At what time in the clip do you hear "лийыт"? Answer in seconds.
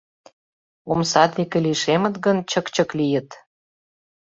2.99-3.29